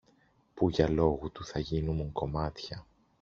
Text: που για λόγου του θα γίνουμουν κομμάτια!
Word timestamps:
που 0.55 0.69
για 0.69 0.89
λόγου 0.89 1.31
του 1.31 1.45
θα 1.45 1.59
γίνουμουν 1.59 2.11
κομμάτια! 2.11 2.85